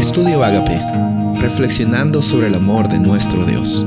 Estudio 0.00 0.42
Agape, 0.42 0.80
reflexionando 1.42 2.22
sobre 2.22 2.46
el 2.46 2.54
amor 2.54 2.88
de 2.88 2.98
nuestro 2.98 3.44
Dios. 3.44 3.84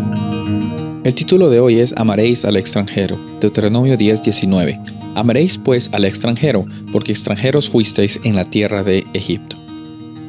El 1.04 1.16
título 1.16 1.50
de 1.50 1.60
hoy 1.60 1.80
es 1.80 1.92
Amaréis 1.98 2.46
al 2.46 2.56
extranjero, 2.56 3.18
Deuteronomio 3.42 3.98
10:19. 3.98 4.80
Amaréis 5.16 5.58
pues 5.58 5.90
al 5.92 6.06
extranjero, 6.06 6.68
porque 6.92 7.12
extranjeros 7.12 7.68
fuisteis 7.68 8.20
en 8.24 8.36
la 8.36 8.46
tierra 8.46 8.84
de 8.84 9.04
Egipto. 9.16 9.56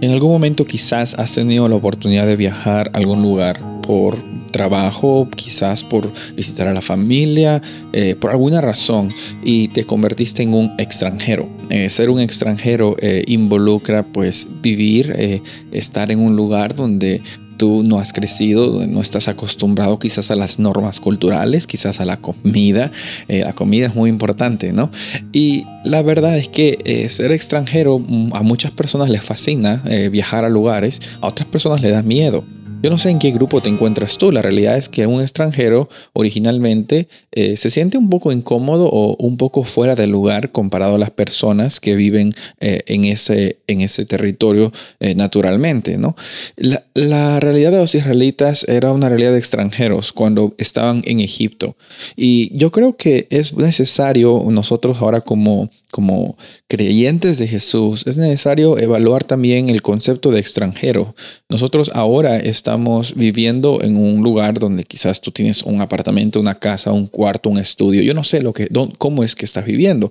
En 0.00 0.10
algún 0.10 0.32
momento 0.32 0.64
quizás 0.64 1.16
has 1.16 1.34
tenido 1.34 1.68
la 1.68 1.76
oportunidad 1.76 2.26
de 2.26 2.36
viajar 2.36 2.90
a 2.94 2.96
algún 2.96 3.20
lugar 3.20 3.60
por 3.82 4.16
trabajo, 4.54 5.28
quizás 5.34 5.82
por 5.82 6.12
visitar 6.36 6.68
a 6.68 6.72
la 6.72 6.80
familia, 6.80 7.60
eh, 7.92 8.14
por 8.14 8.30
alguna 8.30 8.60
razón, 8.60 9.12
y 9.42 9.66
te 9.66 9.84
convertiste 9.84 10.44
en 10.44 10.54
un 10.54 10.72
extranjero. 10.78 11.48
Eh, 11.70 11.90
ser 11.90 12.08
un 12.08 12.20
extranjero 12.20 12.94
eh, 13.00 13.24
involucra 13.26 14.04
pues 14.04 14.46
vivir, 14.62 15.42
estar 15.72 16.12
en 16.12 16.20
un 16.20 16.36
lugar 16.36 16.76
donde 16.76 17.20
tú 17.56 17.82
no 17.82 17.98
has 17.98 18.12
crecido, 18.12 18.86
no 18.86 19.00
estás 19.00 19.26
acostumbrado 19.26 19.98
quizás 19.98 20.30
a 20.30 20.36
las 20.36 20.60
normas 20.60 21.00
culturales, 21.00 21.66
quizás 21.66 22.00
a 22.00 22.04
la 22.04 22.18
comida. 22.18 22.92
la 23.26 23.54
comida 23.54 23.86
es 23.86 23.96
muy 23.96 24.08
importante, 24.08 24.72
¿no? 24.72 24.88
Y 25.32 25.64
la 25.84 26.02
verdad 26.02 26.38
es 26.38 26.48
que 26.48 27.06
ser 27.08 27.32
extranjero 27.32 27.98
mm, 27.98 28.34
a 28.34 28.42
muchas 28.42 28.70
personas 28.70 29.08
les 29.08 29.22
fascina 29.22 29.82
viajar 30.12 30.44
a 30.44 30.48
lugares, 30.48 31.00
a 31.20 31.26
otras 31.26 31.48
personas 31.48 31.80
les 31.80 31.90
da 31.90 32.02
miedo. 32.02 32.44
Yo 32.84 32.90
no 32.90 32.98
sé 32.98 33.08
en 33.08 33.18
qué 33.18 33.30
grupo 33.30 33.62
te 33.62 33.70
encuentras 33.70 34.18
tú. 34.18 34.30
La 34.30 34.42
realidad 34.42 34.76
es 34.76 34.90
que 34.90 35.06
un 35.06 35.22
extranjero 35.22 35.88
originalmente 36.12 37.08
eh, 37.32 37.56
se 37.56 37.70
siente 37.70 37.96
un 37.96 38.10
poco 38.10 38.30
incómodo 38.30 38.90
o 38.92 39.16
un 39.24 39.38
poco 39.38 39.64
fuera 39.64 39.94
de 39.94 40.06
lugar 40.06 40.52
comparado 40.52 40.96
a 40.96 40.98
las 40.98 41.08
personas 41.08 41.80
que 41.80 41.96
viven 41.96 42.34
eh, 42.60 42.82
en, 42.86 43.06
ese, 43.06 43.56
en 43.68 43.80
ese 43.80 44.04
territorio 44.04 44.70
eh, 45.00 45.14
naturalmente. 45.14 45.96
¿no? 45.96 46.14
La, 46.56 46.84
la, 46.92 47.40
realidad 47.40 47.72
de 47.72 47.78
los 47.78 47.94
israelitas 47.94 48.68
era 48.68 48.92
una 48.92 49.08
realidad 49.08 49.32
de 49.32 49.38
extranjeros 49.38 50.12
cuando 50.12 50.54
estaban 50.58 51.00
en 51.06 51.20
Egipto. 51.20 51.78
Y 52.16 52.54
yo 52.54 52.70
creo 52.70 52.98
que 52.98 53.28
es 53.30 53.56
necesario 53.56 54.44
nosotros 54.50 54.98
ahora 55.00 55.22
como 55.22 55.70
como 55.94 56.36
creyentes 56.66 57.38
de 57.38 57.46
Jesús, 57.46 58.04
es 58.08 58.16
necesario 58.16 58.78
evaluar 58.78 59.22
también 59.22 59.68
el 59.68 59.80
concepto 59.80 60.32
de 60.32 60.40
extranjero. 60.40 61.14
Nosotros 61.48 61.92
ahora 61.94 62.36
estamos 62.36 62.73
viviendo 63.14 63.80
en 63.82 63.96
un 63.96 64.22
lugar 64.22 64.58
donde 64.58 64.84
quizás 64.84 65.20
tú 65.20 65.30
tienes 65.30 65.62
un 65.62 65.80
apartamento, 65.80 66.40
una 66.40 66.54
casa, 66.54 66.92
un 66.92 67.06
cuarto, 67.06 67.50
un 67.50 67.58
estudio. 67.58 68.02
Yo 68.02 68.14
no 68.14 68.22
sé 68.22 68.42
lo 68.42 68.52
que, 68.52 68.68
cómo 68.98 69.24
es 69.24 69.34
que 69.34 69.44
estás 69.44 69.64
viviendo, 69.64 70.10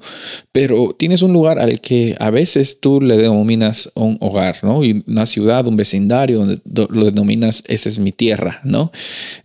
pero 0.51 0.95
tienes 0.97 1.21
un 1.21 1.33
lugar 1.33 1.59
al 1.59 1.81
que 1.81 2.15
a 2.19 2.29
veces 2.29 2.79
tú 2.79 3.01
le 3.01 3.17
denominas 3.17 3.91
un 3.95 4.17
hogar, 4.21 4.57
¿no? 4.63 4.83
Y 4.83 5.03
una 5.07 5.25
ciudad, 5.25 5.67
un 5.67 5.75
vecindario, 5.75 6.39
donde 6.39 6.59
lo 6.65 7.05
denominas, 7.05 7.63
esa 7.67 7.89
es 7.89 7.99
mi 7.99 8.11
tierra, 8.11 8.59
¿no? 8.63 8.91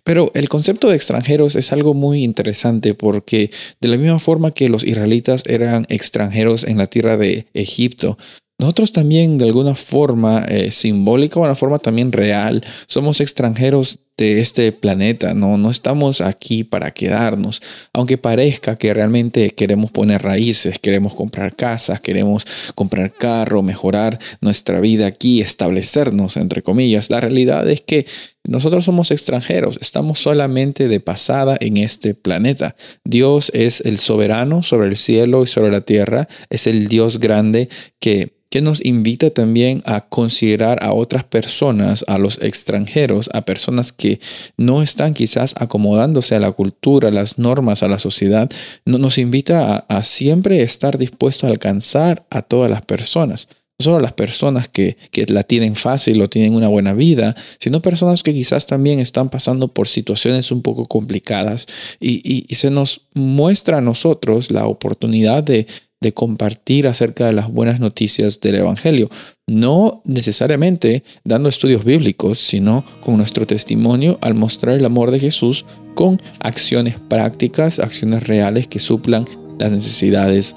Pero 0.05 0.31
el 0.35 0.49
concepto 0.49 0.89
de 0.89 0.97
extranjeros 0.97 1.57
es 1.57 1.73
algo 1.73 1.95
muy 1.95 2.25
interesante 2.25 2.95
porque 2.95 3.51
de 3.81 3.89
la 3.89 3.97
misma 3.97 4.19
forma 4.19 4.53
que 4.53 4.69
los 4.69 4.85
israelitas 4.85 5.43
eran 5.47 5.85
extranjeros, 5.89 6.65
en 6.65 6.79
la 6.79 6.87
tierra 6.87 7.17
de 7.17 7.47
Egipto. 7.55 8.19
Nosotros 8.59 8.93
también 8.93 9.39
de 9.39 9.45
alguna 9.45 9.77
forma 9.77 10.45
eh, 10.49 10.73
simbólica 10.73 11.39
o 11.39 11.45
una 11.45 11.55
forma 11.55 11.79
también 11.79 12.11
real 12.11 12.65
somos 12.89 13.21
extranjeros 13.21 14.01
de 14.19 14.41
este 14.41 14.73
planeta, 14.73 15.33
¿no? 15.33 15.57
no 15.57 15.71
estamos 15.71 16.21
aquí 16.21 16.65
para 16.65 16.91
quedarnos, 16.91 17.63
aunque 17.93 18.19
parezca 18.19 18.77
que 18.77 18.93
realmente 18.93 19.51
queremos 19.51 19.93
poner 19.93 20.23
raíces, 20.23 20.79
queremos 20.81 21.15
comprar 21.15 21.55
casas, 21.55 22.01
queremos 22.01 22.45
comprar 22.75 23.13
carro, 23.13 23.63
mejorar 23.63 24.19
nuestra 24.41 24.81
vida 24.81 25.07
aquí, 25.07 25.41
establecernos, 25.41 26.37
entre 26.37 26.63
comillas. 26.63 27.11
La 27.11 27.21
realidad 27.21 27.69
es 27.71 27.81
que 27.81 28.07
nosotros 28.45 28.85
somos 28.85 29.13
extranjeros, 29.13 29.79
estamos 29.81 30.19
solamente 30.19 30.89
de 30.89 30.99
pasada 30.99 31.57
en 31.61 31.77
este 31.77 32.15
planeta. 32.15 32.75
Dios 33.05 33.53
es 33.55 33.81
el 33.83 33.99
soberano 33.99 34.65
sobre 34.65 34.89
el 34.89 34.97
cielo 34.97 35.45
y 35.45 35.47
sobre 35.47 35.71
la 35.71 35.83
tierra, 35.83 36.29
es 36.51 36.67
el 36.67 36.89
Dios 36.89 37.21
grande 37.21 37.69
que 38.01 38.39
que 38.51 38.63
nos 38.63 38.85
invita 38.85 39.31
también 39.31 39.83
a 39.85 40.09
considerar 40.09 40.83
a 40.83 40.93
otras 40.93 41.25
personas, 41.25 42.05
a 42.09 42.19
los 42.19 42.43
extranjeros, 42.43 43.29
a 43.35 43.43
personas 43.43 43.93
que 43.93 44.08
no 44.57 44.83
están 44.83 45.15
quizás 45.15 45.55
acomodándose 45.59 46.35
a 46.35 46.41
la 46.41 46.53
cultura, 46.53 47.09
a 47.09 47.13
las 47.13 47.39
normas, 47.39 47.83
a 47.83 47.89
la 47.89 47.99
sociedad. 47.99 48.51
Nos 48.85 49.19
invita 49.19 49.85
a, 49.89 50.03
siempre 50.03 50.63
estar 50.63 50.99
dispuesto 50.99 51.47
a 51.47 51.51
alcanzar 51.51 52.27
a 52.31 52.43
todas 52.43 52.71
las 52.71 52.83
personas. 52.83 53.49
No 53.79 53.85
solo 53.85 53.99
a 53.99 54.03
las 54.03 54.13
personas 54.13 54.69
que, 54.69 54.97
la 55.29 55.45
tienen 55.45 55.77
fácil 55.77 56.21
o 56.21 56.29
tienen 56.29 56.55
una 56.55 56.69
buena 56.69 56.93
vida, 56.93 57.37
sino 57.61 57.81
personas 57.81 58.25
que 58.25 58.33
quizás 58.33 58.67
también 58.67 58.99
están 58.99 59.29
pasando 59.29 59.69
por 59.69 59.87
situaciones 59.87 60.51
un 60.51 60.63
poco 60.63 60.87
complicadas 60.87 61.67
y 62.01 62.47
se 62.55 62.71
nos 62.71 63.03
muestra 63.15 63.79
a 63.79 63.81
nosotros 63.81 64.51
la 64.51 64.67
oportunidad 64.67 65.45
de 65.45 65.67
de 66.01 66.15
compartir 66.15 66.87
acerca 66.87 67.27
de 67.27 67.33
las 67.33 67.49
buenas 67.51 67.81
noticias 67.81 68.41
del 68.41 68.57
Evangelio. 68.57 69.09
No 69.47 70.03
necesariamente 70.05 71.03
dando 71.25 71.49
estudios 71.49 71.85
bíblicos, 71.85 72.39
sino 72.39 72.85
con 73.01 73.17
nuestro 73.17 73.47
testimonio 73.47 74.19
al 74.21 74.35
mostrar 74.35 74.77
el 74.77 74.85
amor 74.85 75.11
de 75.11 75.21
Jesús 75.21 75.65
con 75.95 76.23
acciones 76.41 76.97
prácticas, 77.09 77.79
acciones 77.81 78.27
reales 78.27 78.69
que 78.69 78.79
suplan 78.79 79.27
las 79.59 79.73
necesidades 79.73 80.55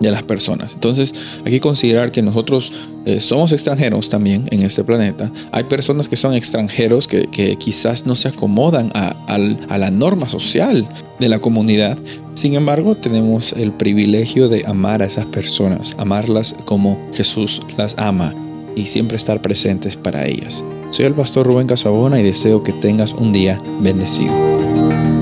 de 0.00 0.10
las 0.10 0.22
personas. 0.22 0.74
Entonces 0.74 1.12
hay 1.44 1.52
que 1.52 1.60
considerar 1.60 2.12
que 2.12 2.22
nosotros 2.22 2.72
eh, 3.06 3.20
somos 3.20 3.52
extranjeros 3.52 4.08
también 4.08 4.46
en 4.50 4.62
este 4.62 4.84
planeta. 4.84 5.30
Hay 5.52 5.64
personas 5.64 6.08
que 6.08 6.16
son 6.16 6.34
extranjeros 6.34 7.06
que, 7.06 7.56
quizás 7.58 8.06
no 8.06 8.16
se 8.16 8.28
acomodan 8.28 8.90
a, 8.94 9.10
a, 9.26 9.78
la 9.78 9.90
norma 9.90 10.28
social 10.28 10.88
de 11.18 11.28
la 11.28 11.38
comunidad. 11.38 11.98
Sin 12.34 12.54
embargo, 12.54 12.96
tenemos 12.96 13.52
el 13.52 13.72
privilegio 13.72 14.48
de 14.48 14.64
amar 14.66 15.02
a 15.02 15.06
esas 15.06 15.26
personas, 15.26 15.94
amarlas 15.98 16.56
como 16.64 16.98
Jesús 17.14 17.62
las 17.76 17.96
ama 17.98 18.34
y 18.76 18.86
siempre 18.86 19.16
estar 19.16 19.40
presentes 19.40 19.96
para 19.96 20.26
ellas. 20.26 20.64
Soy 20.90 21.06
el 21.06 21.14
pastor 21.14 21.46
Rubén 21.46 21.66
Casabona 21.66 22.20
y 22.20 22.22
deseo 22.22 22.62
que 22.62 22.72
tengas 22.72 23.12
un 23.14 23.32
día 23.32 23.60
bendecido. 23.80 25.13